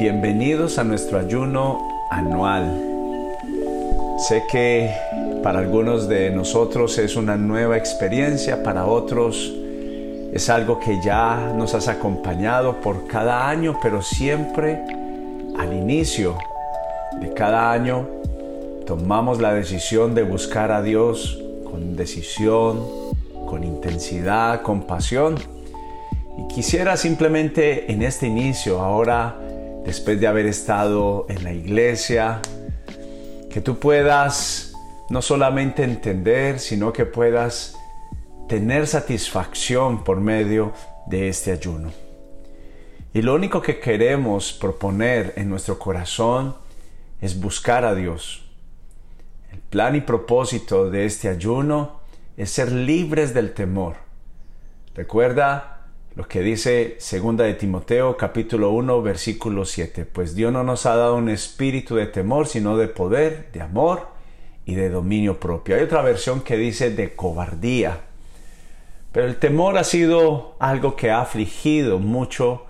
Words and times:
Bienvenidos 0.00 0.78
a 0.78 0.84
nuestro 0.84 1.18
ayuno 1.18 2.06
anual. 2.08 2.74
Sé 4.16 4.42
que 4.50 4.90
para 5.42 5.58
algunos 5.58 6.08
de 6.08 6.30
nosotros 6.30 6.96
es 6.96 7.16
una 7.16 7.36
nueva 7.36 7.76
experiencia, 7.76 8.62
para 8.62 8.86
otros 8.86 9.52
es 10.32 10.48
algo 10.48 10.80
que 10.80 11.02
ya 11.04 11.52
nos 11.54 11.74
has 11.74 11.88
acompañado 11.88 12.80
por 12.80 13.06
cada 13.08 13.50
año, 13.50 13.78
pero 13.82 14.00
siempre 14.00 14.82
al 15.58 15.74
inicio 15.74 16.38
de 17.20 17.34
cada 17.34 17.70
año 17.70 18.08
tomamos 18.86 19.38
la 19.38 19.52
decisión 19.52 20.14
de 20.14 20.22
buscar 20.22 20.72
a 20.72 20.80
Dios 20.80 21.38
con 21.70 21.94
decisión, 21.94 22.86
con 23.44 23.64
intensidad, 23.64 24.62
con 24.62 24.84
pasión. 24.84 25.34
Y 26.38 26.54
quisiera 26.54 26.96
simplemente 26.96 27.92
en 27.92 28.00
este 28.00 28.26
inicio, 28.26 28.80
ahora 28.80 29.36
después 29.84 30.20
de 30.20 30.26
haber 30.26 30.46
estado 30.46 31.26
en 31.28 31.44
la 31.44 31.52
iglesia, 31.52 32.40
que 33.50 33.60
tú 33.60 33.78
puedas 33.78 34.72
no 35.10 35.22
solamente 35.22 35.82
entender, 35.82 36.60
sino 36.60 36.92
que 36.92 37.04
puedas 37.06 37.76
tener 38.48 38.86
satisfacción 38.86 40.04
por 40.04 40.20
medio 40.20 40.72
de 41.06 41.28
este 41.28 41.52
ayuno. 41.52 41.90
Y 43.12 43.22
lo 43.22 43.34
único 43.34 43.60
que 43.60 43.80
queremos 43.80 44.52
proponer 44.52 45.32
en 45.36 45.48
nuestro 45.48 45.78
corazón 45.78 46.54
es 47.20 47.40
buscar 47.40 47.84
a 47.84 47.94
Dios. 47.94 48.44
El 49.52 49.58
plan 49.58 49.96
y 49.96 50.00
propósito 50.00 50.90
de 50.90 51.06
este 51.06 51.28
ayuno 51.28 52.00
es 52.36 52.50
ser 52.50 52.70
libres 52.70 53.34
del 53.34 53.52
temor. 53.52 53.96
Recuerda 54.94 55.69
lo 56.16 56.26
que 56.26 56.40
dice 56.40 56.96
segunda 56.98 57.44
de 57.44 57.54
Timoteo 57.54 58.16
capítulo 58.16 58.70
1 58.70 59.02
versículo 59.02 59.64
7, 59.64 60.04
pues 60.06 60.34
Dios 60.34 60.52
no 60.52 60.64
nos 60.64 60.86
ha 60.86 60.96
dado 60.96 61.16
un 61.16 61.28
espíritu 61.28 61.94
de 61.94 62.06
temor, 62.06 62.48
sino 62.48 62.76
de 62.76 62.88
poder, 62.88 63.50
de 63.52 63.60
amor 63.60 64.08
y 64.66 64.74
de 64.74 64.90
dominio 64.90 65.38
propio. 65.38 65.76
Hay 65.76 65.82
otra 65.82 66.02
versión 66.02 66.40
que 66.40 66.56
dice 66.56 66.90
de 66.90 67.14
cobardía. 67.14 68.00
Pero 69.12 69.26
el 69.26 69.36
temor 69.36 69.78
ha 69.78 69.84
sido 69.84 70.56
algo 70.58 70.94
que 70.94 71.10
ha 71.10 71.20
afligido 71.20 71.98
mucho 71.98 72.66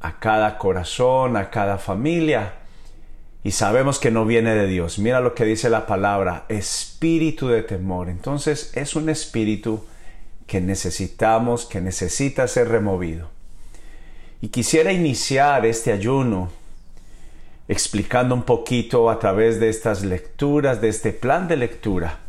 a 0.00 0.18
cada 0.18 0.56
corazón, 0.58 1.36
a 1.36 1.50
cada 1.50 1.78
familia. 1.78 2.54
Y 3.44 3.50
sabemos 3.50 3.98
que 3.98 4.10
no 4.10 4.24
viene 4.24 4.54
de 4.54 4.66
Dios. 4.66 4.98
Mira 4.98 5.20
lo 5.20 5.34
que 5.34 5.44
dice 5.44 5.68
la 5.70 5.86
palabra, 5.86 6.44
espíritu 6.48 7.48
de 7.48 7.62
temor. 7.62 8.08
Entonces 8.08 8.72
es 8.74 8.96
un 8.96 9.08
espíritu 9.08 9.84
que 10.48 10.62
necesitamos, 10.62 11.66
que 11.66 11.82
necesita 11.82 12.48
ser 12.48 12.68
removido. 12.68 13.28
Y 14.40 14.48
quisiera 14.48 14.92
iniciar 14.92 15.66
este 15.66 15.92
ayuno 15.92 16.48
explicando 17.68 18.34
un 18.34 18.44
poquito 18.44 19.10
a 19.10 19.18
través 19.18 19.60
de 19.60 19.68
estas 19.68 20.02
lecturas, 20.02 20.80
de 20.80 20.88
este 20.88 21.12
plan 21.12 21.48
de 21.48 21.58
lectura. 21.58 22.20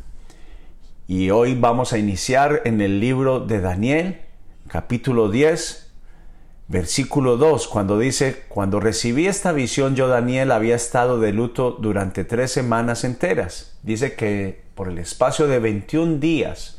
Y 1.08 1.30
hoy 1.30 1.56
vamos 1.56 1.94
a 1.94 1.98
iniciar 1.98 2.62
en 2.66 2.82
el 2.82 3.00
libro 3.00 3.40
de 3.40 3.62
Daniel, 3.62 4.20
capítulo 4.68 5.30
10, 5.30 5.90
versículo 6.68 7.38
2, 7.38 7.70
cuando 7.70 7.98
dice, 7.98 8.44
cuando 8.50 8.82
recibí 8.82 9.28
esta 9.28 9.54
visión 9.54 9.96
yo 9.96 10.10
Daniel 10.10 10.52
había 10.52 10.76
estado 10.76 11.22
de 11.22 11.32
luto 11.32 11.72
durante 11.72 12.26
tres 12.26 12.52
semanas 12.52 13.06
enteras. 13.06 13.80
Dice 13.82 14.16
que 14.16 14.62
por 14.76 14.90
el 14.90 14.98
espacio 14.98 15.48
de 15.48 15.60
21 15.60 16.18
días, 16.18 16.79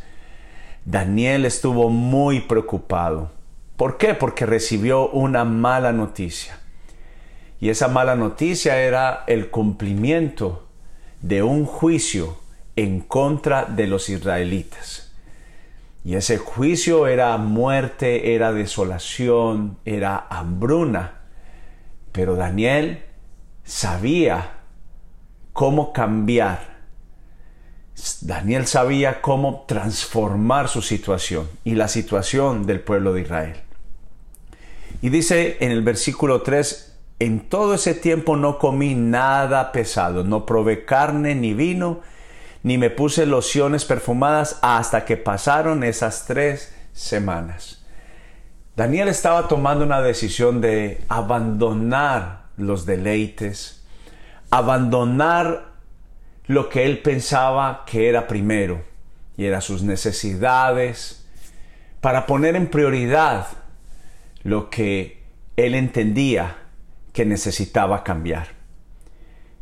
Daniel 0.84 1.44
estuvo 1.44 1.90
muy 1.90 2.40
preocupado. 2.40 3.30
¿Por 3.76 3.98
qué? 3.98 4.14
Porque 4.14 4.46
recibió 4.46 5.08
una 5.08 5.44
mala 5.44 5.92
noticia. 5.92 6.58
Y 7.60 7.68
esa 7.68 7.88
mala 7.88 8.14
noticia 8.14 8.80
era 8.80 9.24
el 9.26 9.50
cumplimiento 9.50 10.66
de 11.20 11.42
un 11.42 11.66
juicio 11.66 12.38
en 12.76 13.00
contra 13.00 13.64
de 13.66 13.86
los 13.86 14.08
israelitas. 14.08 15.12
Y 16.04 16.14
ese 16.14 16.38
juicio 16.38 17.06
era 17.06 17.36
muerte, 17.36 18.34
era 18.34 18.52
desolación, 18.52 19.76
era 19.84 20.26
hambruna. 20.30 21.20
Pero 22.12 22.36
Daniel 22.36 23.04
sabía 23.64 24.60
cómo 25.52 25.92
cambiar 25.92 26.69
Daniel 28.22 28.66
sabía 28.66 29.20
cómo 29.20 29.64
transformar 29.66 30.68
su 30.68 30.82
situación 30.82 31.48
y 31.64 31.74
la 31.74 31.88
situación 31.88 32.66
del 32.66 32.80
pueblo 32.80 33.12
de 33.12 33.22
Israel. 33.22 33.56
Y 35.02 35.08
dice 35.08 35.56
en 35.60 35.70
el 35.70 35.82
versículo 35.82 36.42
3, 36.42 36.96
en 37.18 37.40
todo 37.48 37.74
ese 37.74 37.94
tiempo 37.94 38.36
no 38.36 38.58
comí 38.58 38.94
nada 38.94 39.72
pesado, 39.72 40.24
no 40.24 40.46
probé 40.46 40.84
carne 40.84 41.34
ni 41.34 41.54
vino, 41.54 42.00
ni 42.62 42.78
me 42.78 42.90
puse 42.90 43.26
lociones 43.26 43.84
perfumadas 43.84 44.58
hasta 44.62 45.04
que 45.04 45.16
pasaron 45.16 45.84
esas 45.84 46.26
tres 46.26 46.74
semanas. 46.92 47.84
Daniel 48.76 49.08
estaba 49.08 49.48
tomando 49.48 49.84
una 49.84 50.00
decisión 50.00 50.60
de 50.60 51.02
abandonar 51.08 52.44
los 52.56 52.86
deleites, 52.86 53.82
abandonar 54.50 55.69
lo 56.50 56.68
que 56.68 56.84
él 56.84 56.98
pensaba 56.98 57.84
que 57.86 58.08
era 58.08 58.26
primero, 58.26 58.82
y 59.36 59.44
era 59.44 59.60
sus 59.60 59.84
necesidades, 59.84 61.24
para 62.00 62.26
poner 62.26 62.56
en 62.56 62.66
prioridad 62.66 63.46
lo 64.42 64.68
que 64.68 65.22
él 65.56 65.76
entendía 65.76 66.56
que 67.12 67.24
necesitaba 67.24 68.02
cambiar. 68.02 68.48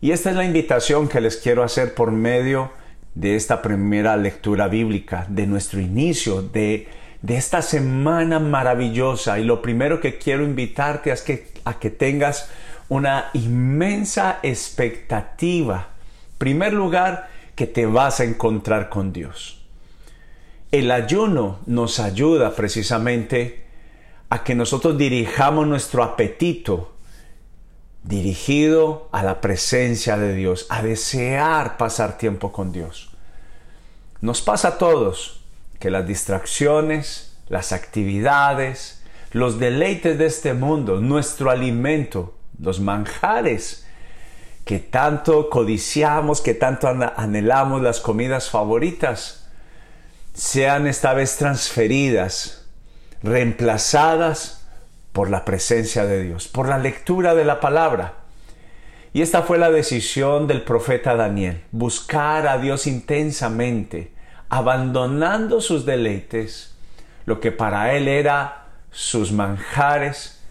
Y 0.01 0.13
esta 0.13 0.31
es 0.31 0.37
la 0.37 0.47
invitación 0.47 1.09
que 1.09 1.21
les 1.21 1.37
quiero 1.37 1.63
hacer 1.63 1.93
por 1.93 2.11
medio 2.11 2.73
de 3.15 3.37
esta 3.37 3.61
primera 3.61 4.17
lectura 4.17 4.67
bíblica, 4.67 5.27
de 5.29 5.47
nuestro 5.47 5.81
inicio, 5.81 6.41
de, 6.41 6.89
de 7.21 7.37
esta 7.37 7.61
semana 7.61 8.39
maravillosa. 8.39 9.39
Y 9.39 9.45
lo 9.45 9.61
primero 9.61 10.01
que 10.01 10.17
quiero 10.17 10.43
invitarte 10.43 11.11
es 11.11 11.21
que, 11.21 11.49
a 11.67 11.79
que 11.79 11.91
tengas 11.91 12.49
una 12.89 13.29
inmensa 13.35 14.39
expectativa 14.43 15.98
primer 16.39 16.73
lugar, 16.73 17.29
que 17.55 17.67
te 17.67 17.87
vas 17.87 18.21
a 18.21 18.25
encontrar 18.25 18.89
con 18.89 19.13
Dios. 19.13 19.67
El 20.71 20.91
ayuno 20.91 21.59
nos 21.67 21.99
ayuda 21.99 22.55
precisamente 22.55 23.65
a 24.31 24.45
que 24.45 24.55
nosotros 24.55 24.97
dirijamos 24.97 25.67
nuestro 25.67 26.05
apetito 26.05 26.95
dirigido 28.03 29.09
a 29.13 29.23
la 29.23 29.41
presencia 29.41 30.17
de 30.17 30.35
Dios, 30.35 30.67
a 30.71 30.83
desear 30.83 31.77
pasar 31.77 32.17
tiempo 32.17 32.53
con 32.53 32.73
Dios. 32.73 33.11
Nos 34.21 34.41
pasa 34.41 34.69
a 34.69 34.79
todos 34.79 35.41
que 35.79 35.91
las 35.91 36.07
distracciones, 36.07 37.37
las 37.49 37.73
actividades, 37.73 39.03
los 39.33 39.59
deleites 39.59 40.19
de 40.19 40.27
este 40.27 40.55
mundo, 40.55 41.01
nuestro 41.01 41.51
alimento, 41.51 42.35
los 42.61 42.81
manjares, 42.81 43.87
que 44.69 44.81
tanto 44.81 45.49
codiciamos, 45.49 46.43
que 46.43 46.53
tanto 46.53 46.89
anhelamos 46.89 47.81
las 47.81 48.01
comidas 48.01 48.51
favoritas, 48.51 49.49
sean 50.35 50.87
esta 50.87 51.15
vez 51.15 51.39
transferidas, 51.39 52.67
reemplazadas 53.23 54.69
por 55.15 55.31
la 55.31 55.47
presencia 55.47 56.05
de 56.05 56.23
Dios, 56.23 56.49
por 56.49 56.69
la 56.69 56.77
lectura 56.77 57.35
de 57.35 57.47
la 57.47 57.61
palabra. 57.61 58.17
Y 59.15 59.23
esta 59.23 59.41
fue 59.41 59.57
la 59.57 59.71
decisión 59.71 60.47
del 60.47 60.61
profeta 60.61 61.17
Daniel, 61.17 61.63
buscar 61.73 62.47
a 62.47 62.59
Dios 62.59 62.87
intensamente, 62.87 64.13
abandonando 64.51 65.63
sus 65.63 65.87
deleites, 65.87 66.77
lo 67.25 67.41
que 67.41 67.53
para 67.53 67.95
él 67.95 68.07
era 68.07 68.67
sus 68.91 69.33
manjares, 69.33 70.43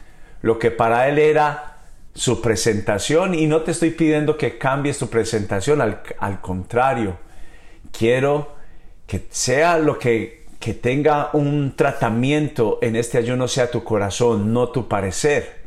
lo 0.42 0.58
que 0.58 0.72
para 0.72 1.08
él 1.08 1.20
era 1.20 1.77
su 2.18 2.42
presentación 2.42 3.36
y 3.36 3.46
no 3.46 3.62
te 3.62 3.70
estoy 3.70 3.92
pidiendo 3.92 4.40
que 4.40 4.58
cambies 4.58 4.98
tu 4.98 5.08
presentación, 5.08 5.82
al, 5.82 6.42
contrario, 6.42 7.20
quiero 7.92 8.56
que 9.06 9.28
sea 9.30 9.78
lo 9.78 10.00
que, 10.00 10.48
que 10.60 10.74
tenga 10.74 11.30
un 11.34 11.76
tratamiento 11.76 12.80
en 12.82 12.96
este 12.96 13.20
ayuno 13.20 13.48
sea 13.48 13.70
tu 13.70 13.84
corazón, 13.84 14.52
no 14.52 14.70
tu 14.70 14.88
parecer. 14.88 15.62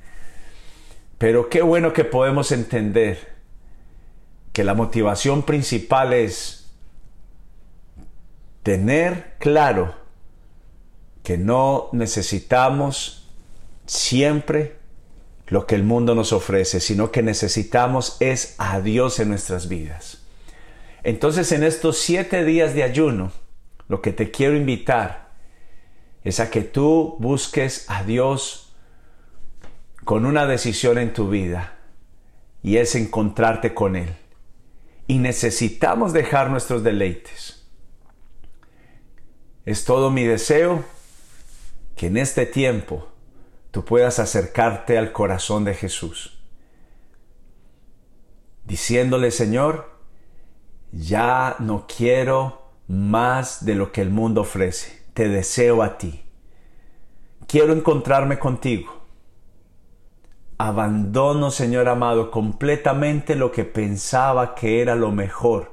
Pero 1.19 1.49
qué 1.49 1.63
bueno 1.63 1.93
que 1.93 2.03
podemos 2.03 2.51
entender 2.51 3.33
que 4.53 4.65
la 4.65 4.75
motivación 4.75 5.45
principal 5.45 6.13
es 6.13 6.69
tener 8.65 9.35
claro 9.39 9.95
que 11.23 11.39
no 11.39 11.91
necesitamos 11.93 13.31
siempre 13.87 14.80
lo 15.51 15.67
que 15.67 15.75
el 15.75 15.83
mundo 15.83 16.15
nos 16.15 16.33
ofrece, 16.33 16.81
sino 16.81 17.11
que 17.11 17.23
necesitamos 17.23 18.17
es 18.21 18.55
a 18.59 18.81
Dios 18.81 19.19
en 19.19 19.29
nuestras 19.29 19.69
vidas. 19.69 20.23
Entonces 21.03 21.51
en 21.51 21.65
estos 21.65 21.99
siete 21.99 22.45
días 22.45 22.73
de 22.73 22.85
ayuno, 22.85 23.33
lo 23.89 24.01
que 24.01 24.13
te 24.13 24.31
quiero 24.31 24.57
invitar 24.57 25.31
es 26.23 26.39
a 26.39 26.51
que 26.51 26.63
tú 26.63 27.17
busques 27.19 27.85
a 27.89 28.05
Dios 28.05 28.73
con 30.05 30.25
una 30.25 30.47
decisión 30.47 30.99
en 30.99 31.13
tu 31.13 31.29
vida 31.29 31.79
y 32.63 32.77
es 32.77 32.95
encontrarte 32.95 33.75
con 33.75 33.97
Él. 33.97 34.15
Y 35.09 35.19
necesitamos 35.19 36.13
dejar 36.13 36.51
nuestros 36.51 36.85
deleites. 36.85 37.67
Es 39.65 39.85
todo 39.85 40.11
mi 40.11 40.23
deseo 40.23 40.85
que 41.97 42.07
en 42.07 42.19
este 42.19 42.47
tiempo 42.47 43.09
tú 43.71 43.85
puedas 43.85 44.19
acercarte 44.19 44.99
al 44.99 45.13
corazón 45.13 45.65
de 45.65 45.75
Jesús, 45.75 46.43
diciéndole, 48.65 49.31
Señor, 49.31 49.91
ya 50.93 51.57
no 51.59 51.87
quiero 51.87 52.71
más 52.89 53.65
de 53.65 53.75
lo 53.75 53.93
que 53.93 54.01
el 54.01 54.11
mundo 54.11 54.43
ofrece, 54.43 55.05
te 55.15 55.29
deseo 55.29 55.83
a 55.83 55.99
ti. 55.99 56.25
Quiero 57.47 57.73
encontrarme 57.73 58.39
contigo 58.39 59.01
Abandono, 60.63 61.51
Señor 61.51 61.89
amado, 61.89 62.31
completamente 62.31 63.35
lo 63.35 63.51
que 63.51 63.65
pensaba 63.65 64.55
que 64.55 64.83
era 64.83 64.95
lo 64.95 65.11
mejor, 65.11 65.73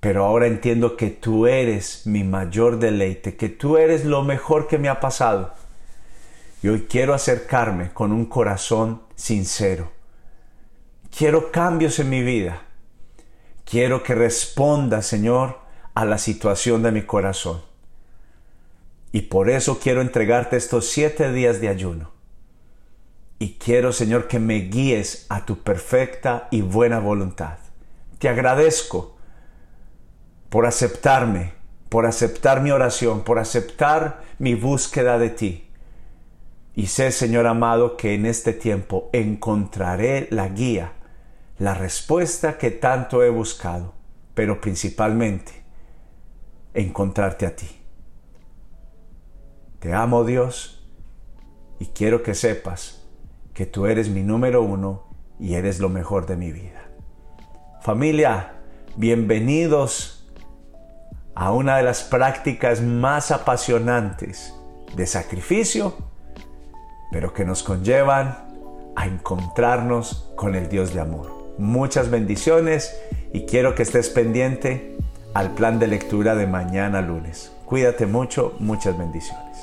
pero 0.00 0.24
ahora 0.24 0.48
entiendo 0.48 0.96
que 0.96 1.10
tú 1.10 1.46
eres 1.46 2.08
mi 2.08 2.24
mayor 2.24 2.80
deleite, 2.80 3.36
que 3.36 3.48
tú 3.48 3.76
eres 3.76 4.04
lo 4.04 4.24
mejor 4.24 4.66
que 4.66 4.78
me 4.78 4.88
ha 4.88 4.98
pasado. 4.98 5.54
Y 6.62 6.68
hoy 6.68 6.86
quiero 6.88 7.14
acercarme 7.14 7.92
con 7.92 8.12
un 8.12 8.26
corazón 8.26 9.02
sincero. 9.14 9.90
Quiero 11.16 11.50
cambios 11.50 11.98
en 11.98 12.10
mi 12.10 12.22
vida. 12.22 12.62
Quiero 13.64 14.02
que 14.02 14.14
responda, 14.14 15.02
Señor, 15.02 15.60
a 15.94 16.04
la 16.04 16.18
situación 16.18 16.82
de 16.82 16.92
mi 16.92 17.02
corazón. 17.02 17.62
Y 19.12 19.22
por 19.22 19.50
eso 19.50 19.78
quiero 19.78 20.00
entregarte 20.00 20.56
estos 20.56 20.88
siete 20.88 21.32
días 21.32 21.60
de 21.60 21.68
ayuno 21.68 22.20
y 23.42 23.54
quiero, 23.54 23.90
Señor, 23.90 24.28
que 24.28 24.38
me 24.38 24.56
guíes 24.56 25.24
a 25.30 25.46
tu 25.46 25.62
perfecta 25.62 26.46
y 26.50 26.60
buena 26.60 27.00
voluntad. 27.00 27.56
Te 28.18 28.28
agradezco 28.28 29.16
por 30.50 30.66
aceptarme, 30.66 31.54
por 31.88 32.04
aceptar 32.04 32.60
mi 32.60 32.70
oración, 32.70 33.24
por 33.24 33.38
aceptar 33.38 34.22
mi 34.38 34.54
búsqueda 34.54 35.18
de 35.18 35.30
ti. 35.30 35.69
Y 36.80 36.86
sé, 36.86 37.12
Señor 37.12 37.46
amado, 37.46 37.98
que 37.98 38.14
en 38.14 38.24
este 38.24 38.54
tiempo 38.54 39.10
encontraré 39.12 40.28
la 40.30 40.48
guía, 40.48 40.94
la 41.58 41.74
respuesta 41.74 42.56
que 42.56 42.70
tanto 42.70 43.22
he 43.22 43.28
buscado, 43.28 43.92
pero 44.32 44.62
principalmente 44.62 45.62
encontrarte 46.72 47.44
a 47.44 47.54
ti. 47.54 47.68
Te 49.78 49.92
amo 49.92 50.24
Dios 50.24 50.88
y 51.78 51.84
quiero 51.88 52.22
que 52.22 52.34
sepas 52.34 53.06
que 53.52 53.66
tú 53.66 53.84
eres 53.84 54.08
mi 54.08 54.22
número 54.22 54.62
uno 54.62 55.04
y 55.38 55.56
eres 55.56 55.80
lo 55.80 55.90
mejor 55.90 56.24
de 56.24 56.36
mi 56.36 56.50
vida. 56.50 56.88
Familia, 57.82 58.54
bienvenidos 58.96 60.32
a 61.34 61.52
una 61.52 61.76
de 61.76 61.82
las 61.82 62.04
prácticas 62.04 62.80
más 62.80 63.32
apasionantes 63.32 64.54
de 64.96 65.06
sacrificio, 65.06 66.09
pero 67.10 67.32
que 67.32 67.44
nos 67.44 67.62
conllevan 67.62 68.38
a 68.96 69.06
encontrarnos 69.06 70.30
con 70.36 70.54
el 70.54 70.68
Dios 70.68 70.94
de 70.94 71.00
amor. 71.00 71.54
Muchas 71.58 72.10
bendiciones 72.10 72.96
y 73.32 73.46
quiero 73.46 73.74
que 73.74 73.82
estés 73.82 74.08
pendiente 74.08 74.96
al 75.34 75.52
plan 75.54 75.78
de 75.78 75.86
lectura 75.86 76.34
de 76.34 76.46
mañana 76.46 77.00
lunes. 77.00 77.52
Cuídate 77.66 78.06
mucho, 78.06 78.54
muchas 78.58 78.98
bendiciones. 78.98 79.58